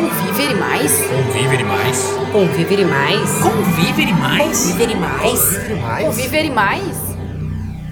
[0.00, 1.02] Conviver mais?
[1.02, 2.02] Conviver mais?
[2.32, 3.30] Conviver mais?
[3.42, 4.66] Conviver mais?
[4.66, 6.04] Conviver mais?
[6.06, 6.96] Conviver mais?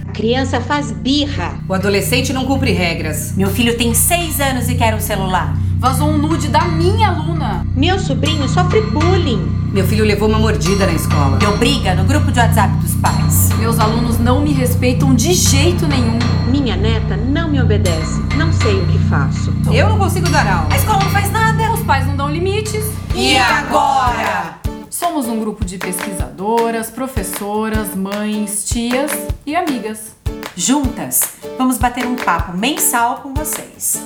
[0.09, 1.53] A criança faz birra.
[1.69, 3.35] O adolescente não cumpre regras.
[3.37, 5.55] Meu filho tem seis anos e quer um celular.
[5.79, 7.67] Vazou um nude da minha aluna.
[7.77, 9.47] Meu sobrinho sofre bullying.
[9.71, 11.37] Meu filho levou uma mordida na escola.
[11.37, 13.51] Deu briga no grupo de WhatsApp dos pais.
[13.59, 16.19] Meus alunos não me respeitam de jeito nenhum.
[16.51, 18.19] Minha neta não me obedece.
[18.35, 19.53] Não sei o que faço.
[19.71, 20.69] Eu não consigo dar aula.
[20.73, 21.48] A escola não faz nada.
[21.89, 22.85] Pais não dão limites.
[23.15, 24.59] E agora?
[24.91, 29.11] Somos um grupo de pesquisadoras, professoras, mães, tias
[29.47, 30.15] e amigas.
[30.55, 34.05] Juntas, vamos bater um papo mensal com vocês.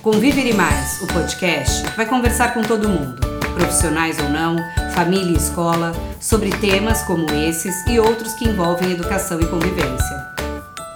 [0.00, 3.20] Conviver Mais, o podcast, vai conversar com todo mundo,
[3.54, 4.56] profissionais ou não,
[4.94, 10.16] família e escola, sobre temas como esses e outros que envolvem educação e convivência.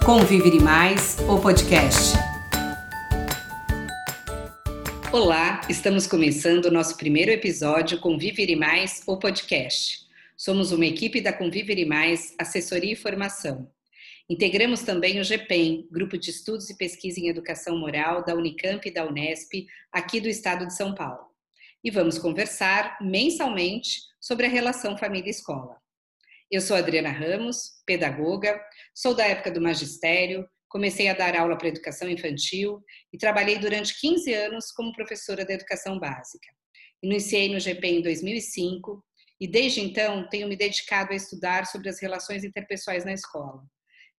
[0.05, 2.34] Conviver Mais, o podcast.
[5.17, 10.05] Olá, estamos começando o nosso primeiro episódio Conviver Mais, o podcast.
[10.35, 13.71] Somos uma equipe da Conviver Mais, assessoria e formação.
[14.29, 18.91] Integramos também o GPEM, Grupo de Estudos e Pesquisa em Educação Moral da Unicamp e
[18.91, 21.27] da Unesp, aqui do estado de São Paulo.
[21.81, 25.77] E vamos conversar mensalmente sobre a relação família-escola.
[26.51, 28.61] Eu sou Adriana Ramos, pedagoga,
[28.93, 33.97] sou da época do magistério, comecei a dar aula para educação infantil e trabalhei durante
[33.97, 36.49] 15 anos como professora da educação básica.
[37.01, 39.01] Iniciei no GP em 2005
[39.39, 43.63] e desde então tenho me dedicado a estudar sobre as relações interpessoais na escola.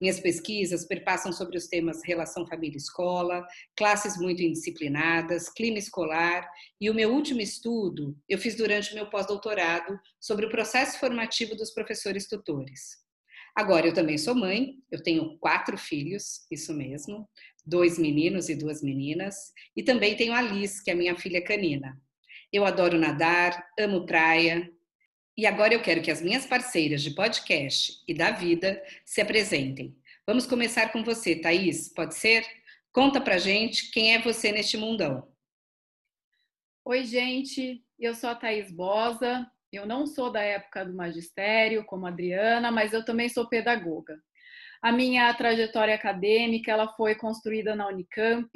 [0.00, 3.46] Minhas pesquisas perpassam sobre os temas relação família-escola,
[3.76, 9.10] classes muito indisciplinadas, clima escolar e o meu último estudo eu fiz durante o meu
[9.10, 13.04] pós-doutorado sobre o processo formativo dos professores tutores.
[13.56, 17.26] Agora, eu também sou mãe, eu tenho quatro filhos, isso mesmo,
[17.64, 21.98] dois meninos e duas meninas, e também tenho a Liz, que é minha filha canina.
[22.52, 24.70] Eu adoro nadar, amo praia,
[25.34, 29.96] e agora eu quero que as minhas parceiras de podcast e da vida se apresentem.
[30.26, 32.44] Vamos começar com você, Thaís, pode ser?
[32.92, 35.32] Conta pra gente quem é você neste mundão.
[36.84, 42.06] Oi, gente, eu sou a Thaís Bosa, eu não sou da época do magistério, como
[42.06, 44.18] Adriana, mas eu também sou pedagoga.
[44.82, 48.50] A minha trajetória acadêmica ela foi construída na Unicamp.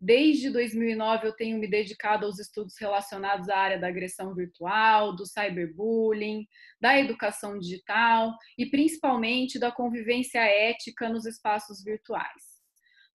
[0.00, 5.24] Desde 2009 eu tenho me dedicado aos estudos relacionados à área da agressão virtual, do
[5.24, 6.46] cyberbullying,
[6.80, 12.51] da educação digital e principalmente da convivência ética nos espaços virtuais.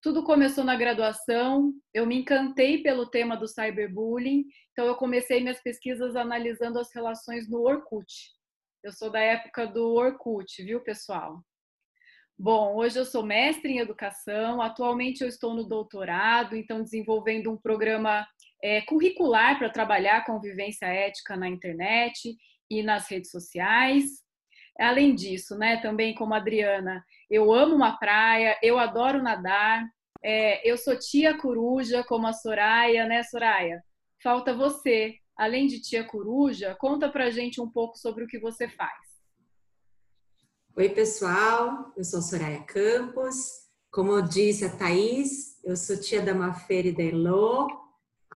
[0.01, 5.59] Tudo começou na graduação, eu me encantei pelo tema do cyberbullying, então eu comecei minhas
[5.61, 8.13] pesquisas analisando as relações no Orkut.
[8.83, 11.41] Eu sou da época do Orkut, viu, pessoal?
[12.37, 17.57] Bom, hoje eu sou mestre em educação, atualmente eu estou no doutorado, então desenvolvendo um
[17.57, 18.27] programa
[18.63, 22.37] é, curricular para trabalhar convivência ética na internet
[22.69, 24.26] e nas redes sociais.
[24.79, 29.83] Além disso, né, também como Adriana, eu amo uma praia, eu adoro nadar,
[30.23, 33.81] é, eu sou tia coruja, como a Soraya, né, Soraya?
[34.21, 35.15] Falta você.
[35.37, 38.91] Além de tia coruja, conta pra gente um pouco sobre o que você faz.
[40.75, 43.67] Oi, pessoal, eu sou Soraya Campos.
[43.91, 47.67] Como disse a Thaís, eu sou tia da Mafere e da Elô.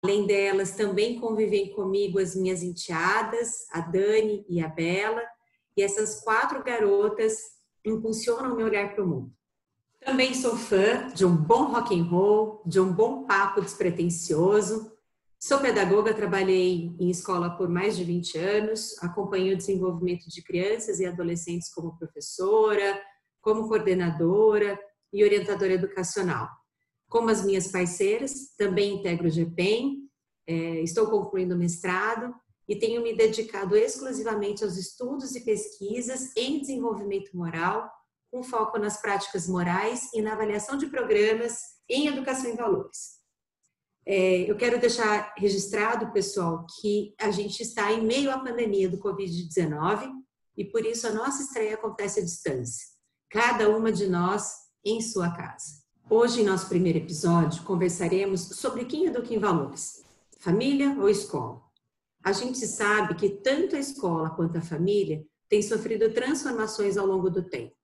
[0.02, 5.22] Além delas, também convivem comigo as minhas enteadas, a Dani e a Bela.
[5.80, 7.38] E essas quatro garotas
[7.82, 9.32] impulsionam meu olhar para o mundo.
[10.04, 14.92] Também sou fã de um bom rock and roll, de um bom papo despretensioso.
[15.38, 21.00] Sou pedagoga, trabalhei em escola por mais de 20 anos, acompanhei o desenvolvimento de crianças
[21.00, 23.00] e adolescentes como professora,
[23.40, 24.78] como coordenadora
[25.10, 26.46] e orientadora educacional.
[27.08, 30.10] Como as minhas parceiras, também integro o GPEM,
[30.46, 32.34] é, estou concluindo o mestrado
[32.70, 37.90] e tenho me dedicado exclusivamente aos estudos e pesquisas em desenvolvimento moral,
[38.30, 43.18] com foco nas práticas morais e na avaliação de programas em educação e valores.
[44.06, 49.00] É, eu quero deixar registrado, pessoal, que a gente está em meio à pandemia do
[49.00, 50.08] Covid-19
[50.56, 52.86] e por isso a nossa estreia acontece à distância,
[53.28, 54.52] cada uma de nós
[54.84, 55.80] em sua casa.
[56.08, 60.04] Hoje, em nosso primeiro episódio, conversaremos sobre quem educa em valores,
[60.38, 61.68] família ou escola.
[62.22, 67.30] A gente sabe que tanto a escola quanto a família têm sofrido transformações ao longo
[67.30, 67.74] do tempo.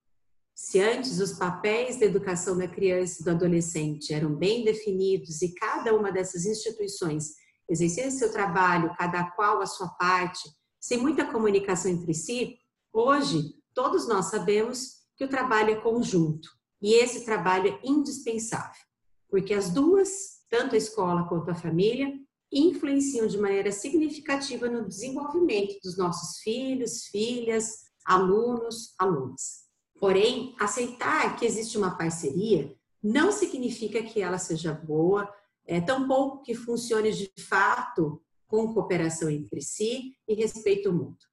[0.54, 5.54] Se antes os papéis da educação da criança e do adolescente eram bem definidos e
[5.54, 7.34] cada uma dessas instituições
[7.68, 10.48] exercia seu trabalho, cada qual a sua parte,
[10.80, 12.56] sem muita comunicação entre si,
[12.92, 16.48] hoje todos nós sabemos que o trabalho é conjunto
[16.80, 18.80] e esse trabalho é indispensável,
[19.28, 22.12] porque as duas, tanto a escola quanto a família,
[22.52, 29.66] influenciam de maneira significativa no desenvolvimento dos nossos filhos, filhas, alunos, alunas.
[29.98, 35.32] Porém, aceitar que existe uma parceria não significa que ela seja boa,
[35.66, 41.28] é, tampouco que funcione de fato com cooperação entre si e respeito mútuo.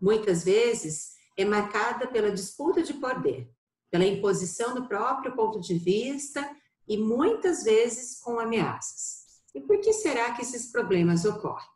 [0.00, 3.50] Muitas vezes é marcada pela disputa de poder,
[3.90, 6.48] pela imposição do próprio ponto de vista
[6.86, 9.17] e muitas vezes com ameaças.
[9.54, 11.66] E por que será que esses problemas ocorrem?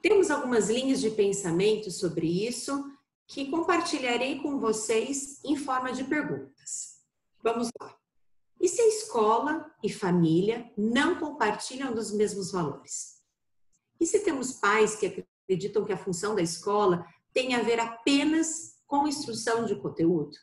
[0.00, 2.84] Temos algumas linhas de pensamento sobre isso
[3.26, 7.00] que compartilharei com vocês em forma de perguntas.
[7.42, 7.96] Vamos lá.
[8.60, 13.22] E se a escola e família não compartilham dos mesmos valores?
[14.00, 18.76] E se temos pais que acreditam que a função da escola tem a ver apenas
[18.86, 20.36] com instrução de conteúdo?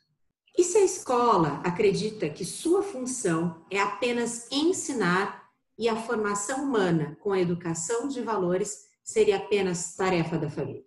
[0.58, 5.41] E se a escola acredita que sua função é apenas ensinar
[5.82, 10.86] e a formação humana com a educação de valores seria apenas tarefa da família?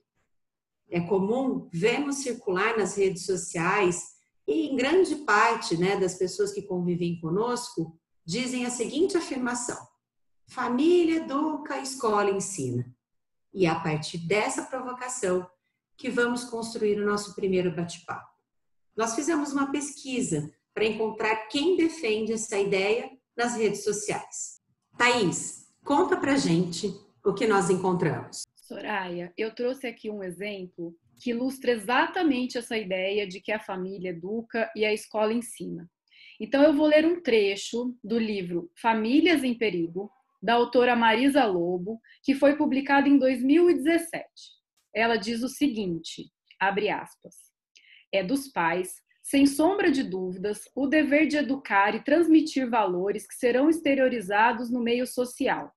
[0.88, 4.12] É comum vermos circular nas redes sociais
[4.46, 9.76] e em grande parte né, das pessoas que convivem conosco dizem a seguinte afirmação:
[10.46, 12.86] família educa, escola ensina.
[13.52, 15.44] E é a partir dessa provocação
[15.96, 18.30] que vamos construir o nosso primeiro bate-papo.
[18.96, 24.62] Nós fizemos uma pesquisa para encontrar quem defende essa ideia nas redes sociais.
[24.96, 26.88] Thaís, conta pra gente
[27.24, 28.42] o que nós encontramos.
[28.54, 34.10] Soraya, eu trouxe aqui um exemplo que ilustra exatamente essa ideia de que a família
[34.10, 35.90] educa e a escola ensina.
[36.40, 40.10] Então, eu vou ler um trecho do livro Famílias em Perigo,
[40.42, 44.24] da autora Marisa Lobo, que foi publicado em 2017.
[44.94, 47.34] Ela diz o seguinte, abre aspas,
[48.12, 48.94] é dos pais,
[49.24, 54.82] sem sombra de dúvidas, o dever de educar e transmitir valores que serão exteriorizados no
[54.82, 55.72] meio social.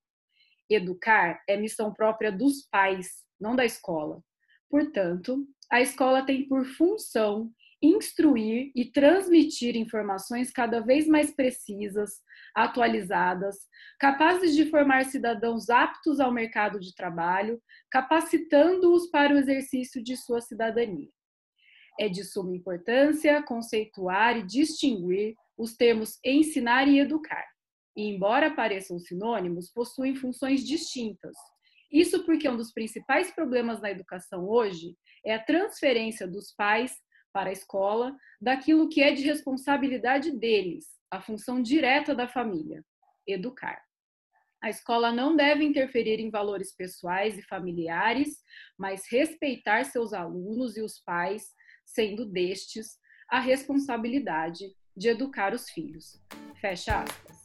[0.69, 3.07] Educar é missão própria dos pais,
[3.39, 4.21] não da escola.
[4.69, 7.49] Portanto, a escola tem por função
[7.81, 12.21] instruir e transmitir informações cada vez mais precisas,
[12.53, 13.55] atualizadas,
[13.97, 20.41] capazes de formar cidadãos aptos ao mercado de trabalho, capacitando-os para o exercício de sua
[20.41, 21.09] cidadania.
[21.99, 27.45] É de suma importância conceituar e distinguir os termos ensinar e educar.
[27.95, 31.35] E, embora pareçam sinônimos, possuem funções distintas,
[31.91, 34.95] isso porque um dos principais problemas na educação hoje
[35.25, 36.95] é a transferência dos pais
[37.33, 42.83] para a escola daquilo que é de responsabilidade deles, a função direta da família,
[43.25, 43.81] educar.
[44.61, 48.43] A escola não deve interferir em valores pessoais e familiares,
[48.77, 51.53] mas respeitar seus alunos e os pais,
[51.88, 52.98] sendo destes
[53.30, 56.22] a responsabilidade de educar os filhos.
[56.62, 57.38] Fecha aspas.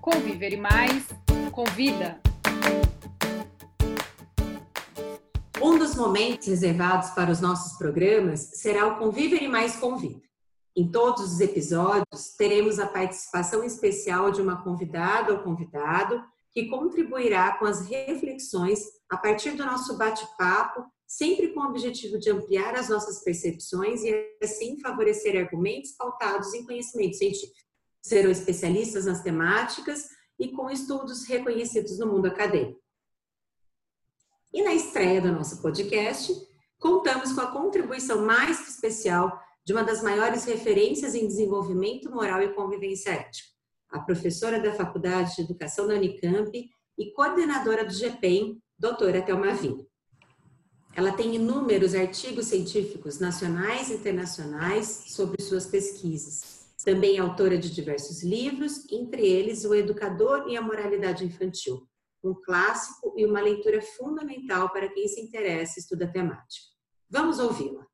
[0.00, 1.06] Conviver e mais,
[1.52, 2.20] convida!
[5.60, 10.28] Um dos momentos reservados para os nossos programas será o Conviver e Mais Convida.
[10.76, 16.22] Em todos os episódios, teremos a participação especial de uma convidada ou convidado
[16.52, 22.30] que contribuirá com as reflexões a partir do nosso bate-papo, sempre com o objetivo de
[22.30, 27.56] ampliar as nossas percepções e assim favorecer argumentos pautados em conhecimento científico.
[28.02, 32.80] Serão especialistas nas temáticas e com estudos reconhecidos no mundo acadêmico.
[34.52, 36.32] E na estreia do nosso podcast,
[36.78, 39.32] contamos com a contribuição mais que especial
[39.64, 43.48] de uma das maiores referências em desenvolvimento moral e convivência ética,
[43.90, 46.50] a professora da Faculdade de Educação da Unicamp
[46.98, 49.87] e coordenadora do GPEM, doutora Thelma Vinho.
[50.98, 56.66] Ela tem inúmeros artigos científicos nacionais e internacionais sobre suas pesquisas.
[56.84, 61.86] Também é autora de diversos livros, entre eles O Educador e a Moralidade Infantil,
[62.20, 66.66] um clássico e uma leitura fundamental para quem se interessa e estuda a temática.
[67.08, 67.86] Vamos ouvi-la.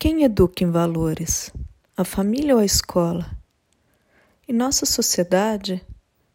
[0.00, 1.52] Quem educa em valores?
[1.96, 3.30] A família ou a escola?
[4.48, 5.86] Em nossa sociedade,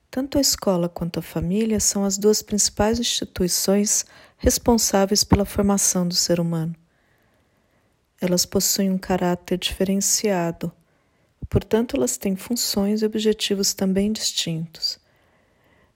[0.10, 4.06] tanto a escola quanto a família são as duas principais instituições
[4.42, 6.76] responsáveis pela formação do ser humano.
[8.20, 10.72] Elas possuem um caráter diferenciado,
[11.48, 15.00] portanto, elas têm funções e objetivos também distintos.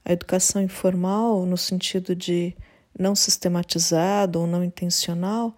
[0.04, 2.56] A educação informal, no sentido de
[2.98, 5.58] não sistematizado ou não intencional,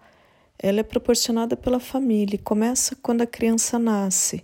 [0.58, 4.42] ela é proporcionada pela família e começa quando a criança nasce.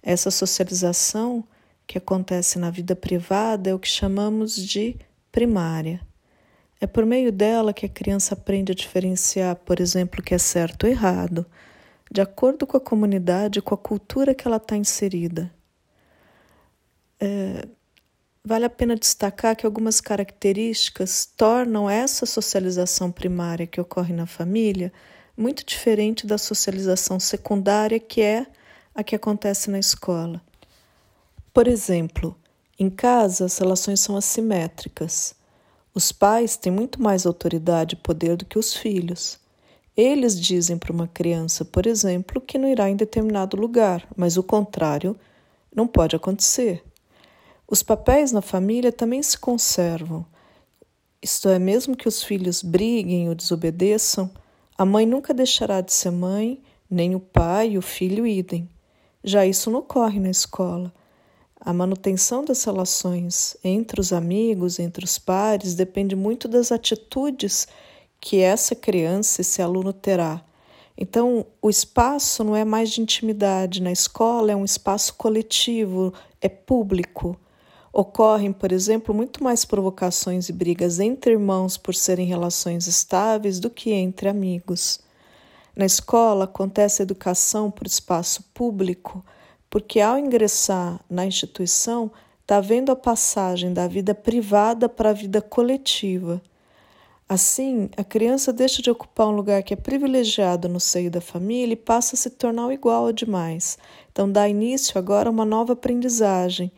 [0.00, 1.44] Essa socialização
[1.84, 4.96] que acontece na vida privada é o que chamamos de
[5.32, 6.00] primária.
[6.80, 10.38] É por meio dela que a criança aprende a diferenciar, por exemplo, o que é
[10.38, 11.44] certo ou errado,
[12.10, 15.52] de acordo com a comunidade, com a cultura que ela está inserida.
[17.20, 17.68] É,
[18.42, 24.90] vale a pena destacar que algumas características tornam essa socialização primária que ocorre na família
[25.36, 28.46] muito diferente da socialização secundária, que é
[28.94, 30.42] a que acontece na escola.
[31.52, 32.36] Por exemplo,
[32.78, 35.34] em casa as relações são assimétricas.
[35.92, 39.40] Os pais têm muito mais autoridade e poder do que os filhos.
[39.96, 44.42] Eles dizem para uma criança, por exemplo, que não irá em determinado lugar, mas o
[44.42, 45.16] contrário
[45.74, 46.84] não pode acontecer.
[47.66, 50.24] Os papéis na família também se conservam.
[51.20, 54.30] Isto é, mesmo que os filhos briguem ou desobedeçam,
[54.78, 58.68] a mãe nunca deixará de ser mãe, nem o pai e o filho idem.
[59.22, 60.92] Já isso não ocorre na escola.
[61.62, 67.68] A manutenção das relações entre os amigos, entre os pares, depende muito das atitudes
[68.18, 70.42] que essa criança, esse aluno terá.
[70.96, 73.82] Então, o espaço não é mais de intimidade.
[73.82, 77.38] Na escola é um espaço coletivo, é público.
[77.92, 83.68] Ocorrem, por exemplo, muito mais provocações e brigas entre irmãos por serem relações estáveis do
[83.68, 84.98] que entre amigos.
[85.76, 89.22] Na escola acontece a educação por espaço público
[89.70, 92.10] porque ao ingressar na instituição,
[92.42, 96.42] está vendo a passagem da vida privada para a vida coletiva.
[97.28, 101.74] Assim, a criança deixa de ocupar um lugar que é privilegiado no seio da família
[101.74, 103.78] e passa a se tornar igual a demais.
[104.10, 106.72] Então, dá início agora a uma nova aprendizagem,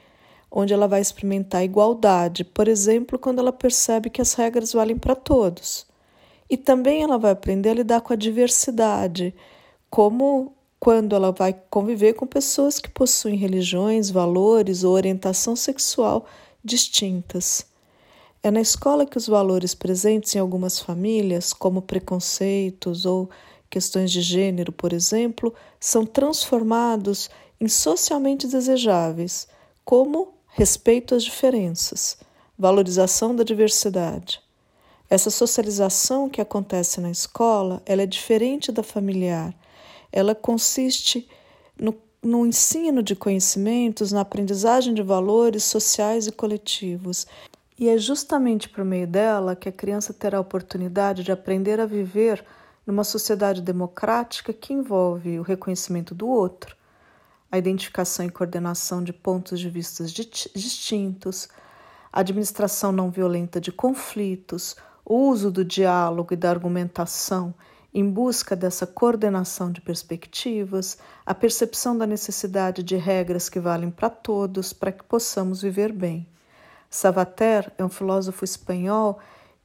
[0.50, 5.14] onde ela vai experimentar igualdade, por exemplo, quando ela percebe que as regras valem para
[5.14, 5.86] todos.
[6.50, 9.34] E também ela vai aprender a lidar com a diversidade,
[9.88, 16.26] como quando ela vai conviver com pessoas que possuem religiões, valores ou orientação sexual
[16.64, 17.64] distintas.
[18.42, 23.30] É na escola que os valores presentes em algumas famílias, como preconceitos ou
[23.70, 29.46] questões de gênero, por exemplo, são transformados em socialmente desejáveis,
[29.84, 32.16] como respeito às diferenças,
[32.58, 34.40] valorização da diversidade.
[35.08, 39.54] Essa socialização que acontece na escola, ela é diferente da familiar
[40.12, 41.26] ela consiste
[41.78, 47.26] no, no ensino de conhecimentos, na aprendizagem de valores sociais e coletivos.
[47.78, 51.86] E é justamente por meio dela que a criança terá a oportunidade de aprender a
[51.86, 52.44] viver
[52.86, 56.76] numa sociedade democrática que envolve o reconhecimento do outro,
[57.50, 61.48] a identificação e coordenação de pontos de vista distintos,
[62.12, 67.54] a administração não violenta de conflitos, o uso do diálogo e da argumentação
[67.94, 70.96] em busca dessa coordenação de perspectivas,
[71.26, 76.26] a percepção da necessidade de regras que valem para todos para que possamos viver bem.
[76.88, 79.18] Savater é um filósofo espanhol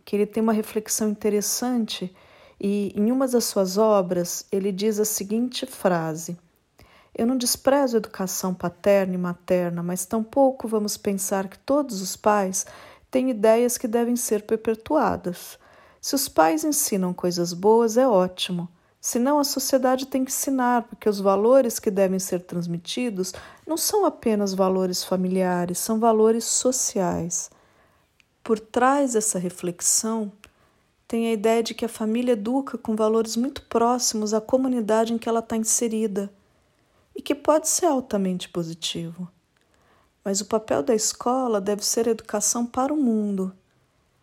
[0.03, 2.13] que ele tem uma reflexão interessante
[2.59, 6.37] e em uma das suas obras ele diz a seguinte frase:
[7.15, 12.15] Eu não desprezo a educação paterna e materna, mas tampouco vamos pensar que todos os
[12.15, 12.65] pais
[13.11, 15.57] têm ideias que devem ser perpetuadas.
[16.07, 18.69] Se os pais ensinam coisas boas, é ótimo.
[19.01, 23.33] Senão, a sociedade tem que ensinar, porque os valores que devem ser transmitidos
[23.67, 27.51] não são apenas valores familiares, são valores sociais.
[28.41, 30.31] Por trás dessa reflexão,
[31.05, 35.17] tem a ideia de que a família educa com valores muito próximos à comunidade em
[35.17, 36.31] que ela está inserida
[37.13, 39.27] e que pode ser altamente positivo.
[40.23, 43.53] Mas o papel da escola deve ser educação para o mundo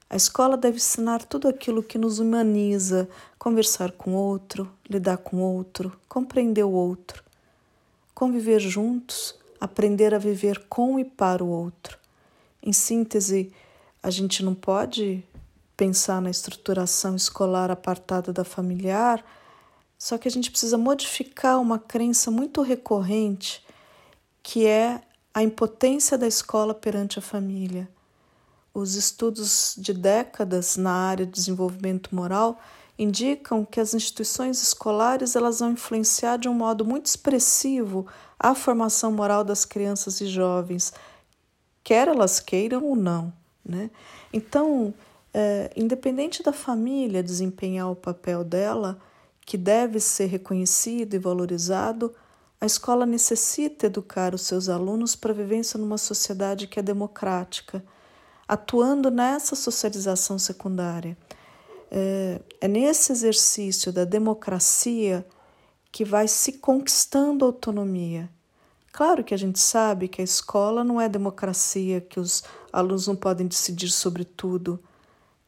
[0.09, 3.09] a escola deve ensinar tudo aquilo que nos humaniza,
[3.39, 7.23] conversar com outro, lidar com outro, compreender o outro,
[8.15, 11.99] conviver juntos, aprender a viver com e para o outro.
[12.63, 13.53] Em síntese,
[14.03, 15.25] a gente não pode
[15.77, 19.25] pensar na estruturação escolar apartada da familiar,
[19.99, 23.65] só que a gente precisa modificar uma crença muito recorrente
[24.45, 25.01] que é
[25.33, 27.89] a impotência da escola perante a família.
[28.75, 32.61] Os estudos de décadas na área de desenvolvimento moral
[32.99, 38.05] indicam que as instituições escolares elas vão influenciar de um modo muito expressivo
[38.37, 40.93] a formação moral das crianças e jovens,
[41.85, 43.33] quer elas queiram ou não.
[43.65, 43.91] Né?
[44.33, 44.93] Então,
[45.33, 48.99] é, independente da família desempenhar o papel dela,
[49.47, 52.13] que deve ser reconhecido e valorizado,
[52.61, 57.85] a escola necessita educar os seus alunos para a vivência numa sociedade que é democrática
[58.47, 61.17] atuando nessa socialização secundária.
[61.91, 65.27] É, é nesse exercício da democracia
[65.93, 68.29] que vai se conquistando autonomia.
[68.93, 73.17] Claro que a gente sabe que a escola não é democracia, que os alunos não
[73.17, 74.81] podem decidir sobre tudo,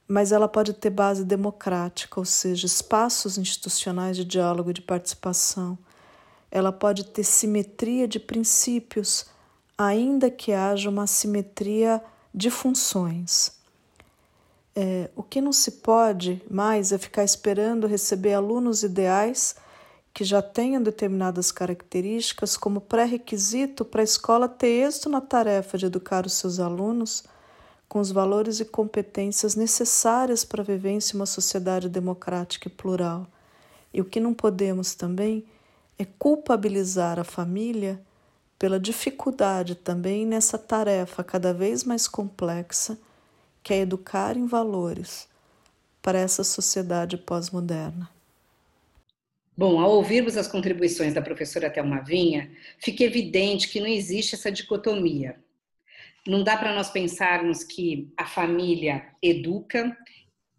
[0.09, 5.77] mas ela pode ter base democrática, ou seja, espaços institucionais de diálogo e de participação.
[6.51, 9.27] Ela pode ter simetria de princípios,
[9.77, 12.03] ainda que haja uma simetria
[12.37, 13.51] de funções.
[14.75, 19.57] É, o que não se pode mais é ficar esperando receber alunos ideais
[20.13, 25.87] que já tenham determinadas características como pré-requisito para a escola ter êxito na tarefa de
[25.87, 27.25] educar os seus alunos
[27.89, 33.27] com os valores e competências necessárias para a vivência em uma sociedade democrática e plural.
[33.95, 35.45] E o que não podemos também
[35.99, 37.99] é culpabilizar a família
[38.59, 42.99] pela dificuldade também nessa tarefa cada vez mais complexa
[43.63, 45.29] que é educar em valores
[46.01, 48.09] para essa sociedade pós-moderna.
[49.57, 54.53] Bom, ao ouvirmos as contribuições da professora Thelma Vinha, fica evidente que não existe essa
[54.53, 55.41] dicotomia.
[56.27, 59.97] Não dá para nós pensarmos que a família educa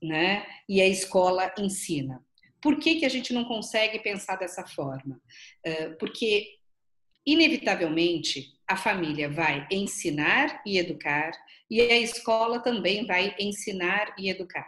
[0.01, 2.21] né, e a escola ensina.
[2.59, 5.21] Por que, que a gente não consegue pensar dessa forma?
[5.99, 6.56] Porque,
[7.27, 11.31] inevitavelmente, a família vai ensinar e educar,
[11.69, 14.67] e a escola também vai ensinar e educar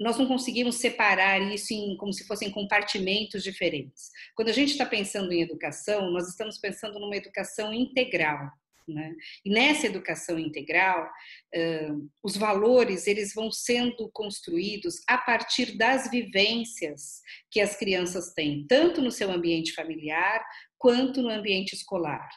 [0.00, 4.10] nós não conseguimos separar isso em, como se fossem compartimentos diferentes.
[4.34, 8.50] Quando a gente está pensando em educação, nós estamos pensando numa educação integral.
[8.86, 9.14] Né?
[9.44, 11.06] E nessa educação integral,
[11.54, 17.20] uh, os valores eles vão sendo construídos a partir das vivências
[17.50, 20.42] que as crianças têm, tanto no seu ambiente familiar
[20.78, 22.28] quanto no ambiente escolar.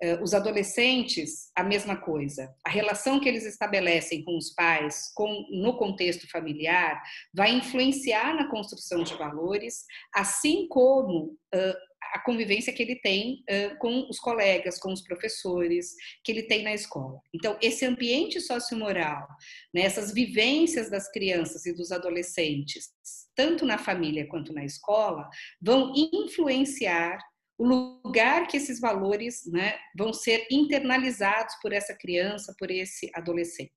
[0.00, 2.54] Eh, os adolescentes, a mesma coisa.
[2.64, 7.02] A relação que eles estabelecem com os pais, com, no contexto familiar,
[7.34, 13.76] vai influenciar na construção de valores, assim como uh, a convivência que ele tem uh,
[13.78, 17.20] com os colegas, com os professores, que ele tem na escola.
[17.34, 19.26] Então, esse ambiente sociomoral,
[19.74, 22.88] né, essas vivências das crianças e dos adolescentes,
[23.34, 25.28] tanto na família quanto na escola,
[25.60, 27.18] vão influenciar
[27.58, 33.72] o lugar que esses valores né, vão ser internalizados por essa criança, por esse adolescente.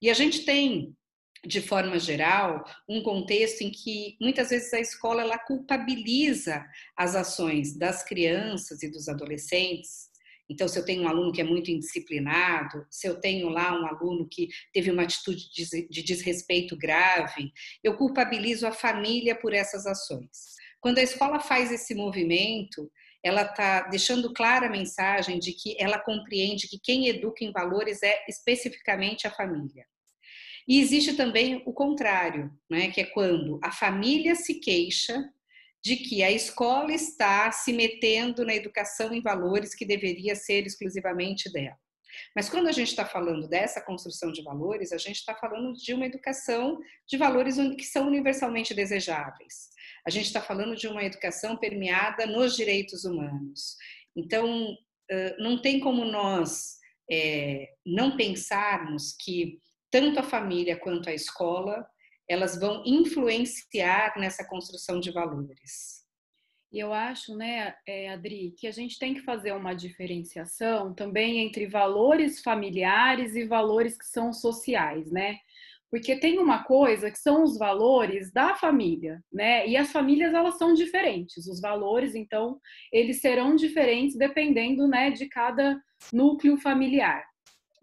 [0.00, 0.96] E a gente tem,
[1.44, 6.64] de forma geral, um contexto em que muitas vezes a escola ela culpabiliza
[6.96, 10.12] as ações das crianças e dos adolescentes.
[10.48, 13.86] Então, se eu tenho um aluno que é muito indisciplinado, se eu tenho lá um
[13.86, 15.50] aluno que teve uma atitude
[15.90, 17.50] de desrespeito grave,
[17.82, 20.52] eu culpabilizo a família por essas ações.
[20.82, 22.90] Quando a escola faz esse movimento,
[23.22, 28.02] ela está deixando clara a mensagem de que ela compreende que quem educa em valores
[28.02, 29.86] é especificamente a família.
[30.66, 35.28] E existe também o contrário, né, que é quando a família se queixa
[35.84, 41.50] de que a escola está se metendo na educação em valores que deveria ser exclusivamente
[41.52, 41.76] dela.
[42.36, 45.94] Mas quando a gente está falando dessa construção de valores, a gente está falando de
[45.94, 49.71] uma educação de valores que são universalmente desejáveis.
[50.06, 53.76] A gente está falando de uma educação permeada nos direitos humanos.
[54.16, 54.76] Então,
[55.38, 56.78] não tem como nós
[57.10, 59.60] é, não pensarmos que
[59.90, 61.86] tanto a família quanto a escola
[62.28, 66.02] elas vão influenciar nessa construção de valores.
[66.72, 71.40] E eu acho, né, é, Adri, que a gente tem que fazer uma diferenciação também
[71.40, 75.38] entre valores familiares e valores que são sociais, né?
[75.92, 79.68] Porque tem uma coisa que são os valores da família, né?
[79.68, 81.46] E as famílias elas são diferentes.
[81.46, 82.58] Os valores, então,
[82.90, 85.78] eles serão diferentes dependendo, né, de cada
[86.10, 87.22] núcleo familiar.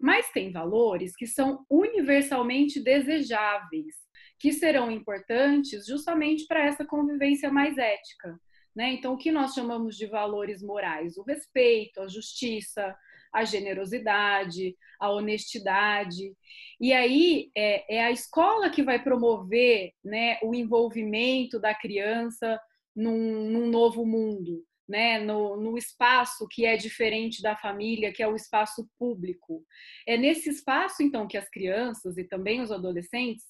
[0.00, 3.94] Mas tem valores que são universalmente desejáveis,
[4.40, 8.36] que serão importantes justamente para essa convivência mais ética.
[8.74, 8.92] Né?
[8.94, 11.16] Então, o que nós chamamos de valores morais?
[11.16, 12.96] O respeito, a justiça,
[13.32, 16.34] a generosidade, a honestidade.
[16.80, 22.60] E aí é, é a escola que vai promover né, o envolvimento da criança
[22.94, 28.28] num, num novo mundo, né, no, no, espaço que é diferente da família, que é
[28.28, 29.64] o espaço público.
[30.06, 33.44] É nesse espaço, então, que as crianças e também os adolescentes,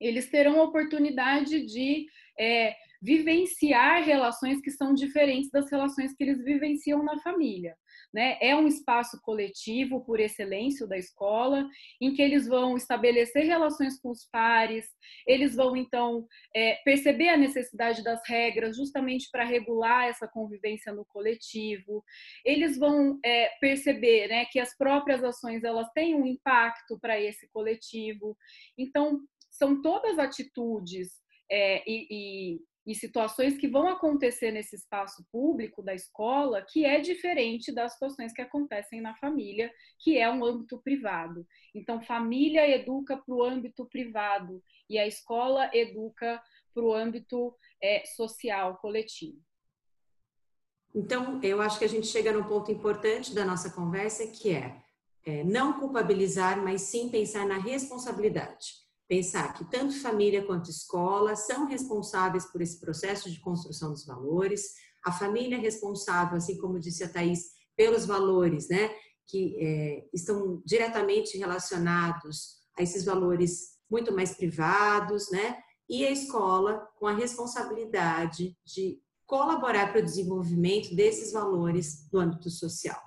[0.00, 2.06] eles terão a oportunidade de
[2.38, 7.76] é, vivenciar relações que são diferentes das relações que eles vivenciam na família.
[8.14, 8.38] Né?
[8.40, 11.68] É um espaço coletivo por excelência da escola,
[12.00, 14.86] em que eles vão estabelecer relações com os pares,
[15.26, 21.04] eles vão então é, perceber a necessidade das regras justamente para regular essa convivência no
[21.06, 22.04] coletivo.
[22.44, 27.48] Eles vão é, perceber né, que as próprias ações elas têm um impacto para esse
[27.50, 28.36] coletivo.
[28.78, 31.08] Então são todas atitudes
[31.50, 37.00] é, e, e e situações que vão acontecer nesse espaço público da escola que é
[37.00, 41.46] diferente das situações que acontecem na família, que é um âmbito privado.
[41.74, 46.42] Então, família educa para o âmbito privado e a escola educa
[46.74, 49.38] para o âmbito é, social, coletivo.
[50.94, 54.82] Então, eu acho que a gente chega num ponto importante da nossa conversa, que é
[55.24, 58.81] é, não culpabilizar, mas sim pensar na responsabilidade.
[59.08, 64.62] Pensar que tanto família quanto escola são responsáveis por esse processo de construção dos valores,
[65.04, 68.90] a família é responsável, assim como disse a Thais, pelos valores, né,
[69.26, 76.86] que é, estão diretamente relacionados a esses valores muito mais privados, né, e a escola
[76.98, 83.00] com a responsabilidade de colaborar para o desenvolvimento desses valores no âmbito social.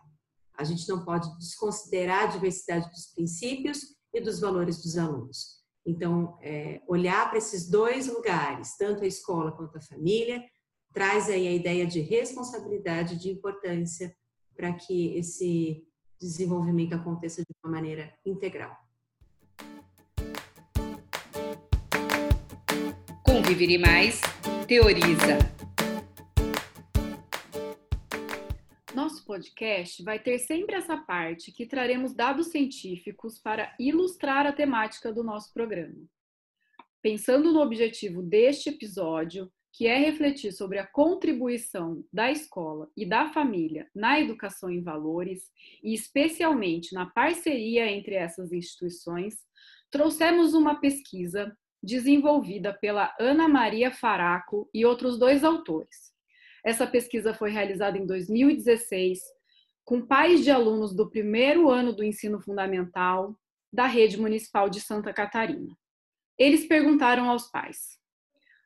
[0.57, 5.64] A gente não pode desconsiderar a diversidade dos princípios e dos valores dos alunos.
[5.85, 10.43] Então, é, olhar para esses dois lugares, tanto a escola quanto a família,
[10.91, 14.15] traz aí a ideia de responsabilidade, de importância
[14.55, 15.85] para que esse
[16.19, 18.75] desenvolvimento aconteça de uma maneira integral.
[23.23, 24.21] Conviver mais,
[24.65, 25.54] teoriza.
[29.25, 35.23] Podcast vai ter sempre essa parte que traremos dados científicos para ilustrar a temática do
[35.23, 36.05] nosso programa.
[37.01, 43.27] Pensando no objetivo deste episódio, que é refletir sobre a contribuição da escola e da
[43.33, 45.51] família na educação em valores
[45.83, 49.35] e especialmente na parceria entre essas instituições,
[49.91, 56.14] trouxemos uma pesquisa desenvolvida pela Ana Maria Faraco e outros dois autores.
[56.65, 59.19] Essa pesquisa foi realizada em 2016
[59.83, 63.39] com pais de alunos do primeiro ano do ensino fundamental
[63.71, 65.77] da rede municipal de Santa Catarina.
[66.39, 67.99] Eles perguntaram aos pais: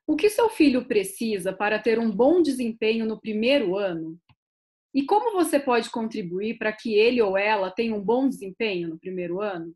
[0.08, 4.18] o que seu filho precisa para ter um bom desempenho no primeiro ano?
[4.94, 8.98] E como você pode contribuir para que ele ou ela tenha um bom desempenho no
[8.98, 9.76] primeiro ano?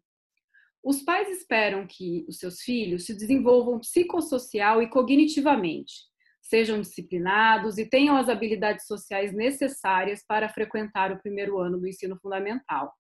[0.82, 6.13] Os pais esperam que os seus filhos se desenvolvam psicossocial e cognitivamente,
[6.44, 12.20] sejam disciplinados e tenham as habilidades sociais necessárias para frequentar o primeiro ano do ensino
[12.20, 12.94] fundamental,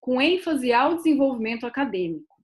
[0.00, 2.34] com ênfase ao desenvolvimento acadêmico.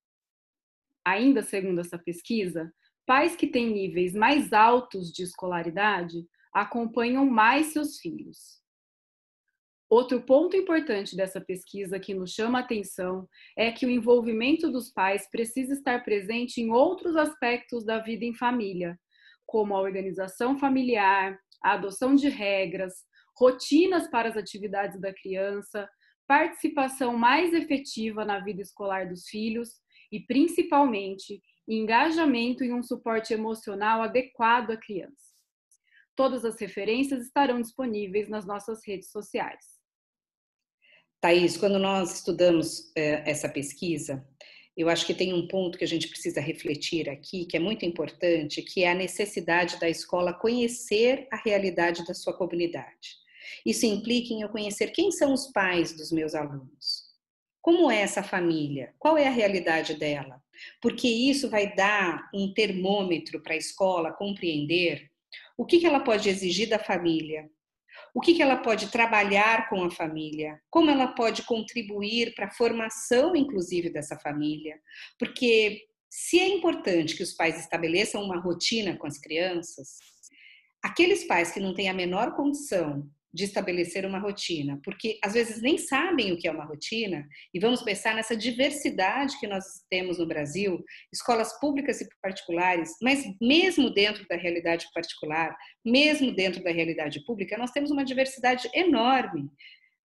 [1.02, 2.70] Ainda segundo essa pesquisa,
[3.10, 8.60] Pais que têm níveis mais altos de escolaridade acompanham mais seus filhos.
[9.88, 14.92] Outro ponto importante dessa pesquisa que nos chama a atenção é que o envolvimento dos
[14.92, 18.96] pais precisa estar presente em outros aspectos da vida em família,
[19.50, 22.94] como a organização familiar, a adoção de regras,
[23.36, 25.90] rotinas para as atividades da criança,
[26.28, 29.70] participação mais efetiva na vida escolar dos filhos
[30.12, 35.34] e, principalmente, engajamento e um suporte emocional adequado à criança.
[36.14, 39.80] Todas as referências estarão disponíveis nas nossas redes sociais.
[41.20, 44.24] Thaís, quando nós estudamos é, essa pesquisa,
[44.76, 47.85] eu acho que tem um ponto que a gente precisa refletir aqui, que é muito
[47.85, 53.18] importante, que é a necessidade da escola conhecer a realidade da sua comunidade.
[53.64, 57.11] Isso implica em eu conhecer quem são os pais dos meus alunos.
[57.61, 58.94] Como é essa família?
[58.98, 60.42] Qual é a realidade dela?
[60.80, 65.11] Porque isso vai dar um termômetro para a escola compreender
[65.59, 67.50] o que, ela pode exigir da família,
[68.14, 72.50] o que, que ela pode trabalhar com a família, como ela pode contribuir para a
[72.50, 74.79] formação, inclusive, dessa família.
[75.18, 79.96] Porque se é importante que os pais estabeleçam uma rotina com as crianças,
[80.83, 85.62] aqueles pais que não têm a menor condição de estabelecer uma rotina, porque às vezes
[85.62, 90.19] nem sabem o que é uma rotina, e vamos pensar nessa diversidade que nós temos
[90.19, 96.71] no Brasil, escolas públicas e particulares, mas mesmo dentro da realidade particular, mesmo dentro da
[96.71, 99.43] realidade pública, nós temos uma diversidade enorme.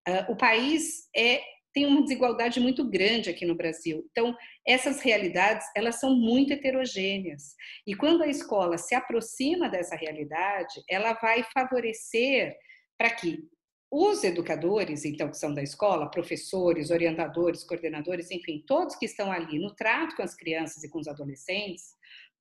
[0.08, 1.40] Uh, o país é
[1.76, 4.02] tem uma desigualdade muito grande aqui no Brasil.
[4.10, 4.34] Então,
[4.66, 7.54] essas realidades, elas são muito heterogêneas.
[7.86, 12.56] E quando a escola se aproxima dessa realidade, ela vai favorecer
[12.98, 13.48] para que
[13.90, 19.58] os educadores, então, que são da escola, professores, orientadores, coordenadores, enfim, todos que estão ali
[19.58, 21.94] no trato com as crianças e com os adolescentes,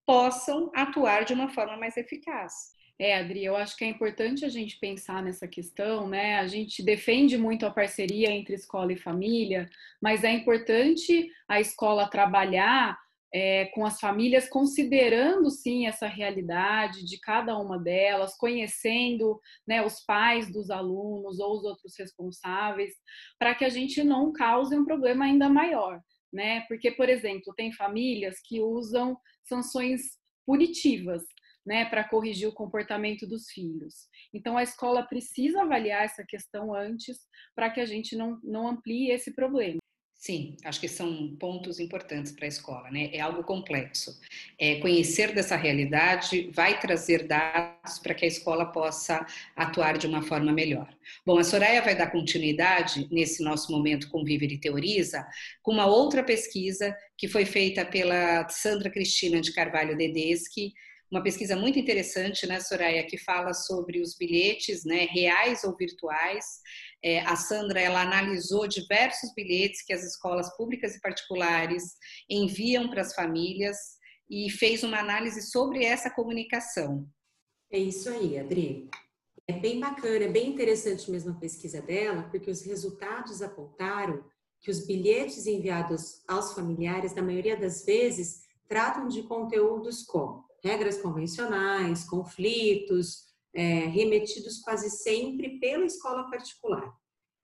[0.05, 2.73] possam atuar de uma forma mais eficaz.
[2.97, 6.39] É, Adri, eu acho que é importante a gente pensar nessa questão, né?
[6.39, 9.69] A gente defende muito a parceria entre escola e família,
[10.01, 12.97] mas é importante a escola trabalhar
[13.38, 20.00] é, com as famílias, considerando sim essa realidade de cada uma delas, conhecendo né, os
[20.06, 22.93] pais dos alunos ou os outros responsáveis,
[23.38, 26.00] para que a gente não cause um problema ainda maior.
[26.32, 26.62] Né?
[26.69, 30.02] Porque, por exemplo, tem famílias que usam sanções
[30.45, 31.21] punitivas.
[31.67, 33.95] Né, para corrigir o comportamento dos filhos.
[34.32, 37.17] Então, a escola precisa avaliar essa questão antes
[37.56, 39.80] para que a gente não, não amplie esse problema.
[40.17, 43.10] Sim, acho que são pontos importantes para a escola, né?
[43.13, 44.19] É algo complexo.
[44.58, 49.23] É, conhecer dessa realidade vai trazer dados para que a escola possa
[49.56, 50.89] atuar de uma forma melhor.
[51.23, 55.23] Bom, a Soraya vai dar continuidade nesse nosso momento Conviver e Teoriza
[55.62, 60.73] com uma outra pesquisa que foi feita pela Sandra Cristina de Carvalho Dedeschi,
[61.12, 66.43] uma pesquisa muito interessante, né, Soraya, que fala sobre os bilhetes, né, reais ou virtuais.
[67.07, 71.83] É, a Sandra ela analisou diversos bilhetes que as escolas públicas e particulares
[72.27, 73.77] enviam para as famílias
[74.27, 77.07] e fez uma análise sobre essa comunicação.
[77.71, 78.89] É isso aí, Adri.
[79.47, 84.25] É bem bacana, é bem interessante mesmo a pesquisa dela, porque os resultados apontaram
[84.59, 90.97] que os bilhetes enviados aos familiares, na maioria das vezes, tratam de conteúdos como regras
[90.97, 96.93] convencionais, conflitos, é, remetidos quase sempre pela escola particular.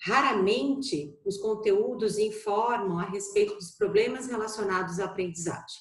[0.04, 5.80] Raramente os conteúdos informam a respeito dos problemas relacionados à aprendizagem.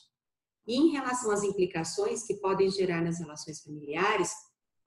[0.66, 4.30] E em relação às implicações que podem gerar nas relações familiares,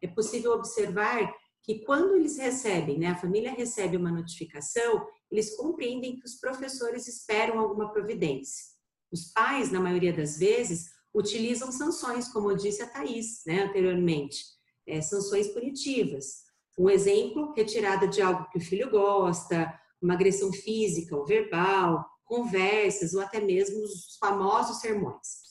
[0.01, 6.19] é possível observar que quando eles recebem, né, a família recebe uma notificação, eles compreendem
[6.19, 8.65] que os professores esperam alguma providência.
[9.11, 14.43] Os pais, na maioria das vezes, utilizam sanções, como disse a Thais né, anteriormente,
[14.87, 16.43] é, sanções punitivas.
[16.77, 23.13] Um exemplo, retirada de algo que o filho gosta, uma agressão física ou verbal, conversas
[23.13, 25.43] ou até mesmo os famosos sermões.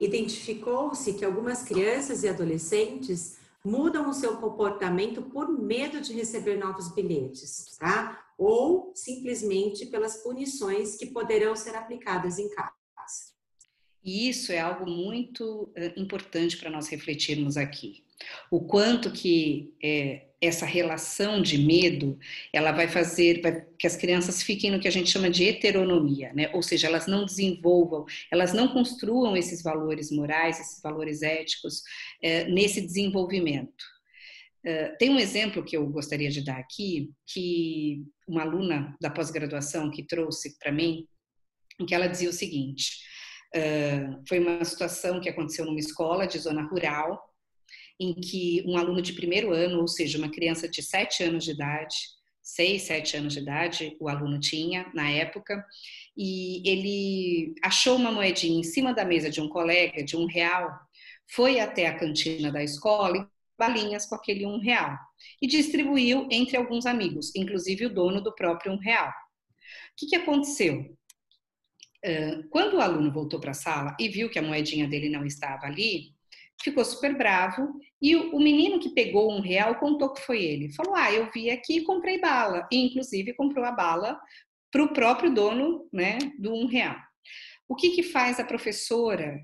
[0.00, 6.94] Identificou-se que algumas crianças e adolescentes mudam o seu comportamento por medo de receber novos
[6.94, 8.24] bilhetes, tá?
[8.38, 12.72] Ou simplesmente pelas punições que poderão ser aplicadas em casa.
[14.04, 18.05] E isso é algo muito importante para nós refletirmos aqui.
[18.50, 22.18] O quanto que é, essa relação de medo,
[22.52, 23.40] ela vai fazer
[23.78, 26.50] que as crianças fiquem no que a gente chama de heteronomia, né?
[26.52, 31.82] Ou seja, elas não desenvolvam, elas não construam esses valores morais, esses valores éticos
[32.22, 33.84] é, nesse desenvolvimento.
[34.64, 39.90] É, tem um exemplo que eu gostaria de dar aqui, que uma aluna da pós-graduação
[39.90, 41.06] que trouxe para mim,
[41.80, 43.06] em que ela dizia o seguinte:
[43.54, 47.25] Uh, foi uma situação que aconteceu numa escola de zona rural,
[47.98, 51.52] em que um aluno de primeiro ano, ou seja, uma criança de sete anos de
[51.52, 51.96] idade,
[52.42, 55.64] seis, sete anos de idade, o aluno tinha na época,
[56.16, 60.70] e ele achou uma moedinha em cima da mesa de um colega, de um real,
[61.28, 63.26] foi até a cantina da escola e
[63.58, 64.96] balinhas com aquele um real
[65.40, 69.08] e distribuiu entre alguns amigos, inclusive o dono do próprio um real.
[69.08, 69.12] O
[69.96, 70.96] que, que aconteceu?
[72.50, 75.66] quando o aluno voltou para a sala e viu que a moedinha dele não estava
[75.66, 76.14] ali,
[76.62, 80.72] ficou super bravo e o, menino que pegou um real contou que foi ele.
[80.72, 82.66] Falou: Ah, eu vi aqui e comprei bala.
[82.70, 84.20] E, inclusive, comprou a bala
[84.70, 86.96] para o próprio dono né, do um real.
[87.68, 89.40] O que, que faz a professora?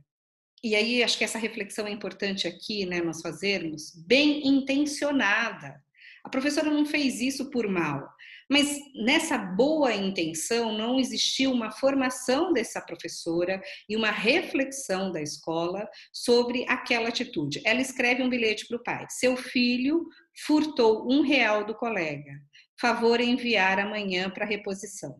[0.62, 5.82] E aí, acho que essa reflexão é importante aqui, né, nós fazermos, bem intencionada.
[6.24, 8.08] A professora não fez isso por mal.
[8.52, 15.88] Mas nessa boa intenção não existiu uma formação dessa professora e uma reflexão da escola
[16.12, 17.62] sobre aquela atitude.
[17.64, 20.06] Ela escreve um bilhete para o pai: seu filho
[20.44, 22.30] furtou um real do colega.
[22.78, 25.18] Favor enviar amanhã para reposição.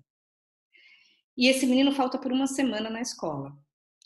[1.35, 3.51] E esse menino falta por uma semana na escola.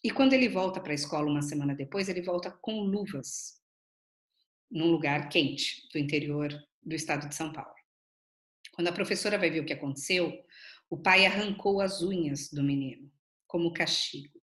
[0.05, 3.61] E quando ele volta para a escola uma semana depois, ele volta com luvas,
[4.71, 7.76] num lugar quente do interior do estado de São Paulo.
[8.77, 10.39] Quando a professora vai ver o que aconteceu,
[10.91, 13.11] o pai arrancou as unhas do menino,
[13.47, 14.39] como castigo.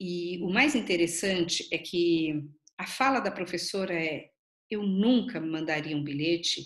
[0.00, 2.44] E o mais interessante é que
[2.78, 4.30] a fala da professora é:
[4.70, 6.62] eu nunca mandaria um bilhete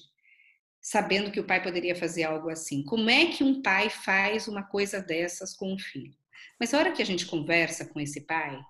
[0.79, 2.85] sabendo que o pai poderia fazer algo assim.
[2.85, 6.19] Como é que um pai faz uma coisa dessas com um filho?
[6.61, 8.61] Mas a hora que a gente conversa com esse pai,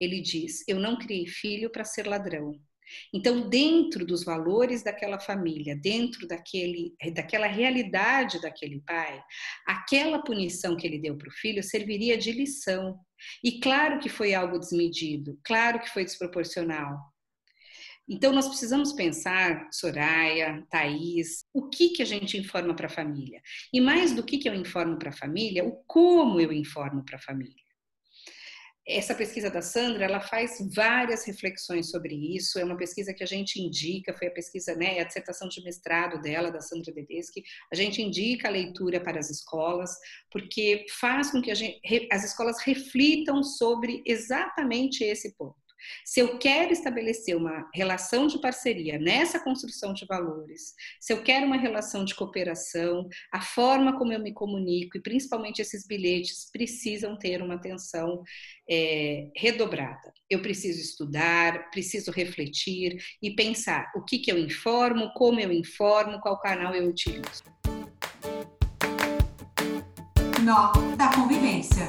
[0.00, 2.60] ele diz: Eu não criei filho para ser ladrão.
[3.12, 9.22] Então, dentro dos valores daquela família, dentro daquele, daquela realidade daquele pai,
[9.66, 12.98] aquela punição que ele deu para o filho serviria de lição.
[13.42, 16.98] E claro que foi algo desmedido, claro que foi desproporcional.
[18.06, 23.40] Então, nós precisamos pensar, Soraya, Thaís, o que, que a gente informa para a família?
[23.72, 27.16] E mais do que, que eu informo para a família, o como eu informo para
[27.16, 27.63] a família
[28.86, 32.58] essa pesquisa da Sandra, ela faz várias reflexões sobre isso.
[32.58, 36.20] É uma pesquisa que a gente indica, foi a pesquisa, né, a dissertação de mestrado
[36.20, 37.42] dela, da Sandra Dedeschi.
[37.72, 39.90] A gente indica a leitura para as escolas,
[40.30, 41.80] porque faz com que gente,
[42.12, 45.63] as escolas reflitam sobre exatamente esse ponto.
[46.04, 51.46] Se eu quero estabelecer uma relação de parceria nessa construção de valores, se eu quero
[51.46, 57.18] uma relação de cooperação, a forma como eu me comunico e principalmente esses bilhetes precisam
[57.18, 58.22] ter uma atenção
[58.68, 60.12] é, redobrada.
[60.28, 66.20] Eu preciso estudar, preciso refletir e pensar o que, que eu informo, como eu informo,
[66.20, 67.42] qual canal eu utilizo.
[70.44, 71.88] Nó da convivência.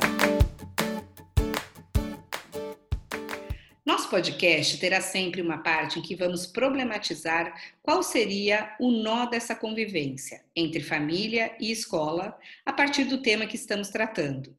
[4.05, 9.55] Nosso podcast terá sempre uma parte em que vamos problematizar qual seria o nó dessa
[9.55, 14.55] convivência entre família e escola a partir do tema que estamos tratando.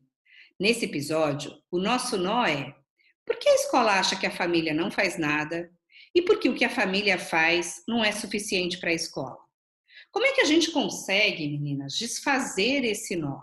[0.58, 2.74] Nesse episódio, o nosso nó é:
[3.24, 5.70] por que a escola acha que a família não faz nada
[6.12, 9.38] e por que o que a família faz não é suficiente para a escola?
[10.10, 13.42] Como é que a gente consegue, meninas, desfazer esse nó?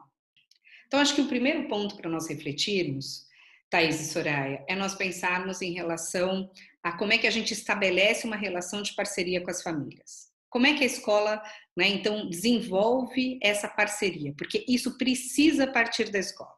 [0.86, 3.32] Então, acho que o primeiro ponto para nós refletirmos
[3.74, 6.48] Thaís e Soraya, é nós pensarmos em relação
[6.84, 10.28] a como é que a gente estabelece uma relação de parceria com as famílias.
[10.48, 11.42] Como é que a escola,
[11.76, 14.32] né, então, desenvolve essa parceria?
[14.38, 16.54] Porque isso precisa partir da escola.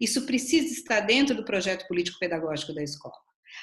[0.00, 3.18] Isso precisa estar dentro do projeto político-pedagógico da escola.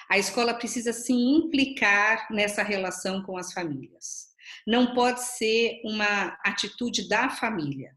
[0.09, 4.27] A escola precisa se implicar nessa relação com as famílias.
[4.67, 7.95] Não pode ser uma atitude da família.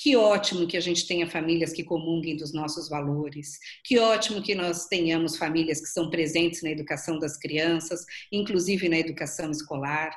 [0.00, 3.58] Que ótimo que a gente tenha famílias que comunguem dos nossos valores.
[3.82, 8.96] Que ótimo que nós tenhamos famílias que são presentes na educação das crianças, inclusive na
[8.96, 10.16] educação escolar.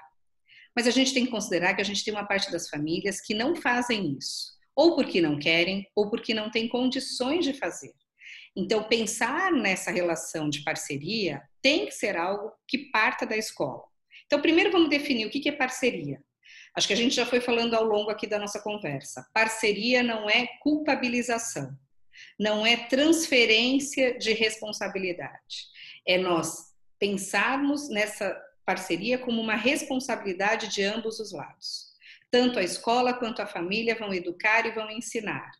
[0.75, 3.33] Mas a gente tem que considerar que a gente tem uma parte das famílias que
[3.33, 7.93] não fazem isso, ou porque não querem, ou porque não têm condições de fazer.
[8.55, 13.83] Então, pensar nessa relação de parceria tem que ser algo que parta da escola.
[14.27, 16.21] Então, primeiro vamos definir o que é parceria.
[16.75, 19.27] Acho que a gente já foi falando ao longo aqui da nossa conversa.
[19.33, 21.77] Parceria não é culpabilização,
[22.39, 25.67] não é transferência de responsabilidade.
[26.07, 31.91] É nós pensarmos nessa parceria como uma responsabilidade de ambos os lados.
[32.29, 35.51] Tanto a escola quanto a família vão educar e vão ensinar.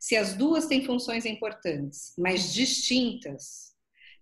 [0.00, 3.74] Se as duas têm funções importantes, mas distintas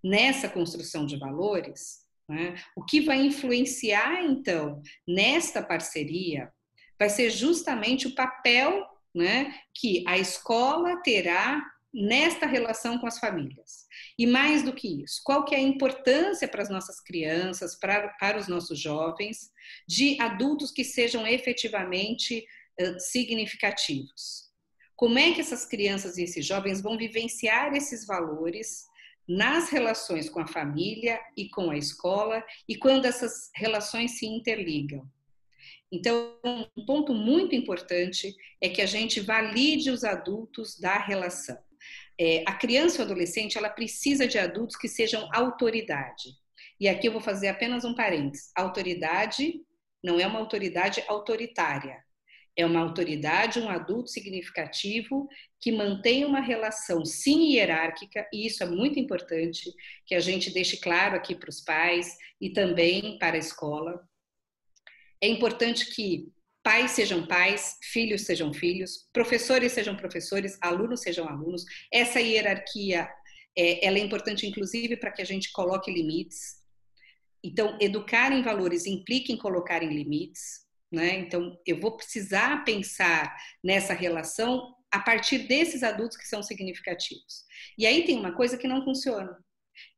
[0.03, 2.55] nessa construção de valores, né?
[2.77, 6.53] O que vai influenciar, então, nesta parceria
[6.99, 13.87] vai ser justamente o papel né, que a escola terá nesta relação com as famílias.
[14.19, 18.09] E mais do que isso, qual que é a importância para as nossas crianças, para,
[18.19, 19.51] para os nossos jovens,
[19.87, 22.45] de adultos que sejam efetivamente
[22.81, 24.51] uh, significativos?
[24.97, 28.85] Como é que essas crianças e esses jovens vão vivenciar esses valores
[29.29, 35.09] nas relações com a família e com a escola e quando essas relações se interligam.
[35.91, 36.39] Então,
[36.77, 41.59] um ponto muito importante é que a gente valide os adultos da relação.
[42.19, 46.31] É, a criança ou adolescente ela precisa de adultos que sejam autoridade.
[46.81, 48.51] E aqui eu vou fazer apenas um parênteses.
[48.57, 49.61] Autoridade
[50.03, 52.05] não é uma autoridade autoritária
[52.57, 55.29] é uma autoridade, um adulto significativo
[55.65, 59.73] que mantém uma relação sim hierárquica, e isso é muito importante
[60.05, 64.07] que a gente deixe claro aqui para os pais e também para a escola.
[65.23, 66.31] É importante que
[66.63, 71.65] pais sejam pais, filhos sejam filhos, professores sejam professores, alunos sejam alunos.
[71.91, 73.09] Essa hierarquia
[73.57, 76.57] é, ela é importante, inclusive, para que a gente coloque limites.
[77.43, 80.63] Então, educar em valores implica em colocar em limites.
[80.93, 81.21] Né?
[81.21, 87.45] Então, eu vou precisar pensar nessa relação a partir desses adultos que são significativos.
[87.77, 89.37] E aí tem uma coisa que não funciona,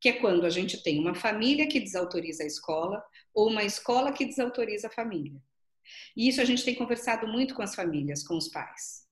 [0.01, 4.11] que é quando a gente tem uma família que desautoriza a escola ou uma escola
[4.11, 5.39] que desautoriza a família.
[6.15, 9.07] E isso a gente tem conversado muito com as famílias, com os pais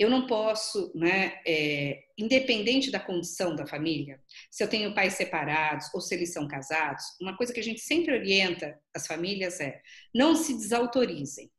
[0.00, 4.18] eu não posso, né, é, independente da condição da família,
[4.50, 7.82] se eu tenho pais separados ou se eles são casados, uma coisa que a gente
[7.82, 9.82] sempre orienta as famílias é
[10.14, 11.52] não se desautorizem.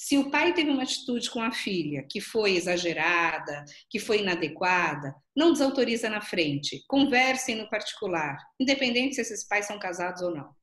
[0.00, 5.12] Se o pai teve uma atitude com a filha que foi exagerada, que foi inadequada,
[5.36, 10.54] não desautoriza na frente, conversem no particular, independente se esses pais são casados ou não.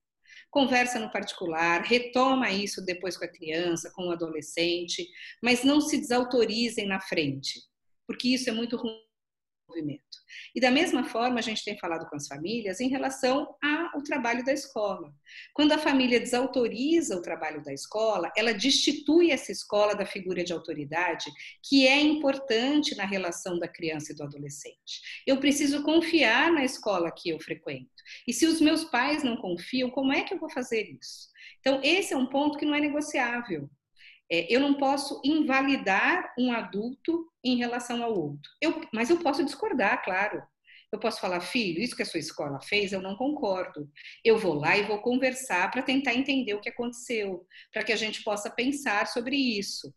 [0.50, 5.06] Conversa no particular, retoma isso depois com a criança, com o adolescente,
[5.44, 7.60] mas não se desautorizem na frente,
[8.08, 9.05] porque isso é muito ruim
[9.76, 10.04] movimento.
[10.56, 13.56] E da mesma forma, a gente tem falado com as famílias em relação
[13.94, 15.14] ao trabalho da escola.
[15.54, 20.54] Quando a família desautoriza o trabalho da escola, ela destitui essa escola da figura de
[20.54, 21.26] autoridade
[21.64, 25.02] que é importante na relação da criança e do adolescente.
[25.28, 27.90] Eu preciso confiar na escola que eu frequento.
[28.28, 31.30] E se os meus pais não confiam, como é que eu vou fazer isso?
[31.60, 33.70] Então, esse é um ponto que não é negociável.
[34.32, 38.50] É, eu não posso invalidar um adulto em relação ao outro.
[38.62, 40.42] Eu, mas eu posso discordar, claro.
[40.92, 43.90] Eu posso falar, filho, isso que a sua escola fez, eu não concordo.
[44.24, 47.96] Eu vou lá e vou conversar para tentar entender o que aconteceu, para que a
[47.98, 49.94] gente possa pensar sobre isso.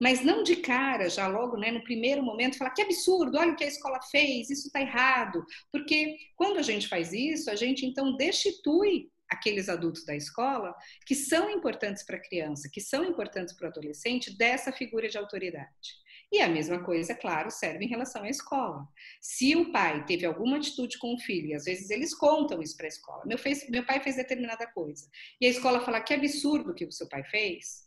[0.00, 3.56] Mas não de cara, já logo né, no primeiro momento, falar que absurdo, olha o
[3.56, 5.44] que a escola fez, isso está errado.
[5.72, 10.74] Porque quando a gente faz isso, a gente então destitui aqueles adultos da escola
[11.06, 15.18] que são importantes para a criança, que são importantes para o adolescente, dessa figura de
[15.18, 16.04] autoridade.
[16.32, 18.88] E a mesma coisa, é claro, serve em relação à escola.
[19.20, 22.76] Se o pai teve alguma atitude com o filho, e às vezes eles contam isso
[22.76, 25.08] para a escola, meu, fez, meu pai fez determinada coisa,
[25.40, 27.84] e a escola fala que absurdo que o seu pai fez,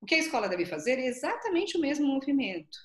[0.00, 2.76] o que a escola deve fazer é exatamente o mesmo movimento.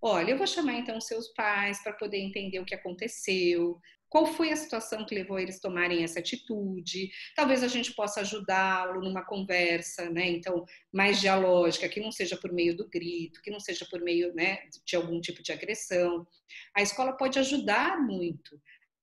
[0.00, 3.78] Olha, eu vou chamar então seus pais para poder entender o que aconteceu,
[4.14, 7.10] qual foi a situação que levou eles a tomarem essa atitude?
[7.34, 10.28] Talvez a gente possa ajudá-lo numa conversa, né?
[10.28, 14.32] Então, mais dialógica, que não seja por meio do grito, que não seja por meio
[14.32, 16.24] né, de algum tipo de agressão.
[16.76, 18.56] A escola pode ajudar muito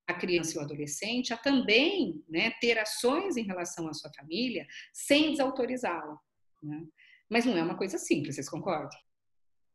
[0.07, 4.66] a criança e o adolescente a também né, ter ações em relação à sua família
[4.93, 6.18] sem desautorizá-la.
[6.64, 6.88] Né?
[7.30, 8.97] Mas não é uma coisa simples, vocês concordam?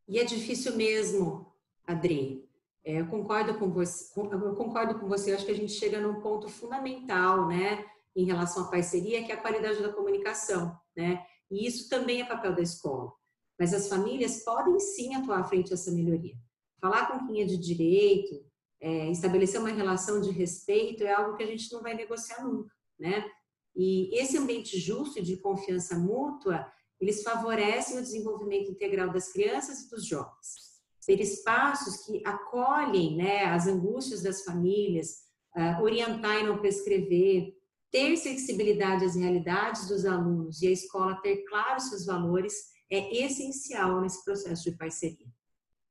[0.07, 1.53] E é difícil mesmo,
[1.85, 2.46] Adri.
[2.87, 6.21] É, eu concordo com você, eu concordo com você, acho que a gente chega num
[6.21, 7.85] ponto fundamental, né,
[8.15, 11.21] em relação à parceria, que é a qualidade da comunicação, né?
[11.51, 13.11] E isso também é papel da escola.
[13.59, 16.35] Mas as famílias podem sim atuar à frente dessa melhoria.
[16.79, 18.41] Falar com quem é de direito,
[18.79, 22.73] é, estabelecer uma relação de respeito é algo que a gente não vai negociar nunca,
[22.97, 23.29] né?
[23.75, 26.65] E esse ambiente justo e de confiança mútua,
[27.01, 30.66] eles favorecem o desenvolvimento integral das crianças e dos jovens
[31.07, 35.21] ter espaços que acolhem né, as angústias das famílias,
[35.55, 37.55] uh, orientar e não prescrever,
[37.89, 42.53] ter sensibilidade às realidades dos alunos e a escola ter claros seus valores
[42.91, 45.27] é essencial nesse processo de parceria.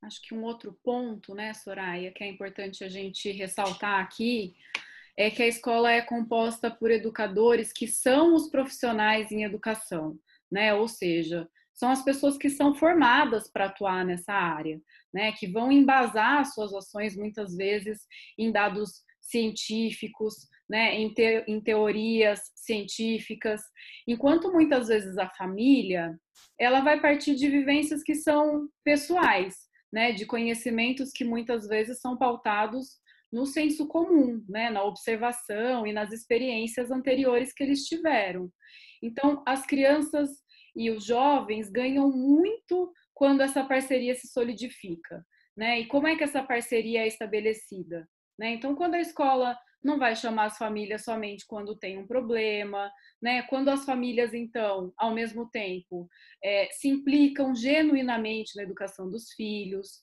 [0.02, 4.54] Acho que um outro ponto, né, Soraya, que é importante a gente ressaltar aqui,
[5.16, 10.18] é que a escola é composta por educadores que são os profissionais em educação,
[10.52, 10.74] né?
[10.74, 14.80] Ou seja, são as pessoas que são formadas para atuar nessa área,
[15.12, 18.00] né, que vão embasar suas ações muitas vezes
[18.38, 20.34] em dados científicos,
[20.68, 23.60] né, em, te, em teorias científicas,
[24.08, 26.18] enquanto muitas vezes a família
[26.58, 29.54] ela vai partir de vivências que são pessoais,
[29.92, 32.98] né, de conhecimentos que muitas vezes são pautados
[33.30, 38.50] no senso comum, né, na observação e nas experiências anteriores que eles tiveram.
[39.02, 40.30] Então, as crianças
[40.76, 45.24] e os jovens ganham muito quando essa parceria se solidifica,
[45.56, 45.80] né?
[45.80, 48.06] E como é que essa parceria é estabelecida,
[48.38, 48.50] né?
[48.50, 52.90] Então, quando a escola não vai chamar as famílias somente quando tem um problema,
[53.22, 53.42] né?
[53.42, 56.08] Quando as famílias, então, ao mesmo tempo,
[56.44, 60.02] é, se implicam genuinamente na educação dos filhos,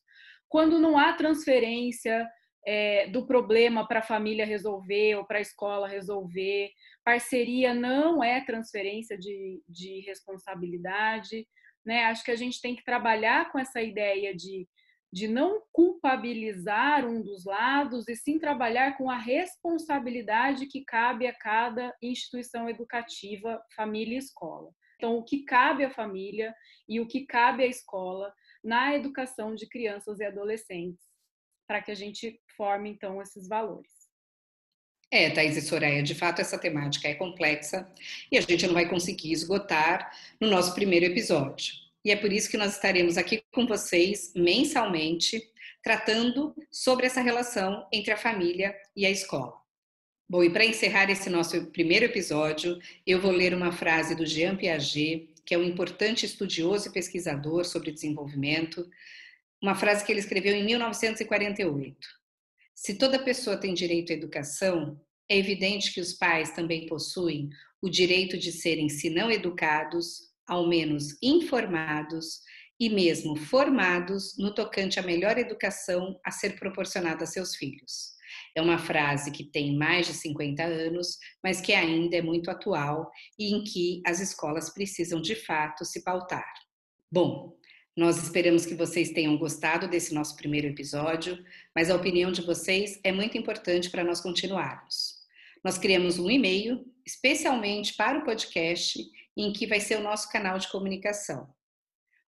[0.49, 2.27] quando não há transferência
[2.65, 6.71] é, do problema para a família resolver ou para a escola resolver.
[7.03, 11.47] Parceria não é transferência de, de responsabilidade.
[11.85, 12.05] Né?
[12.05, 14.67] Acho que a gente tem que trabalhar com essa ideia de,
[15.11, 21.33] de não culpabilizar um dos lados e sim trabalhar com a responsabilidade que cabe a
[21.33, 24.71] cada instituição educativa, família e escola.
[24.95, 26.55] Então, o que cabe à família
[26.87, 28.33] e o que cabe à escola
[28.63, 31.12] na educação de crianças e adolescentes
[31.73, 33.89] para que a gente forme, então, esses valores.
[35.09, 37.91] É, Thais e Soraya, de fato essa temática é complexa
[38.31, 41.73] e a gente não vai conseguir esgotar no nosso primeiro episódio.
[42.05, 45.41] E é por isso que nós estaremos aqui com vocês mensalmente,
[45.81, 49.55] tratando sobre essa relação entre a família e a escola.
[50.29, 54.55] Bom, e para encerrar esse nosso primeiro episódio, eu vou ler uma frase do Jean
[54.55, 58.87] Piaget, que é um importante estudioso e pesquisador sobre desenvolvimento,
[59.63, 61.97] uma frase que ele escreveu em 1948.
[62.75, 65.01] Se toda pessoa tem direito à educação,
[65.31, 67.49] é evidente que os pais também possuem
[67.81, 72.41] o direito de serem, se não educados, ao menos informados
[72.77, 78.11] e mesmo formados no tocante à melhor educação a ser proporcionada a seus filhos.
[78.53, 83.09] É uma frase que tem mais de 50 anos, mas que ainda é muito atual
[83.39, 86.51] e em que as escolas precisam de fato se pautar.
[87.09, 87.55] Bom,
[87.95, 91.43] nós esperamos que vocês tenham gostado desse nosso primeiro episódio,
[91.75, 95.19] mas a opinião de vocês é muito importante para nós continuarmos.
[95.63, 98.99] Nós criamos um e-mail especialmente para o podcast,
[99.37, 101.47] em que vai ser o nosso canal de comunicação.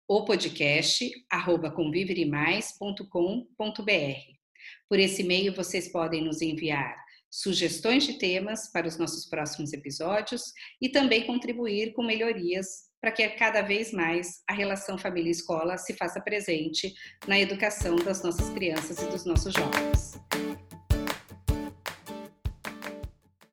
[0.07, 1.09] O podcast
[1.73, 4.35] conviveremais.com.br.
[4.89, 10.53] Por esse e-mail vocês podem nos enviar sugestões de temas para os nossos próximos episódios
[10.81, 16.19] e também contribuir com melhorias para que cada vez mais a relação família-escola se faça
[16.19, 16.91] presente
[17.27, 20.19] na educação das nossas crianças e dos nossos jovens.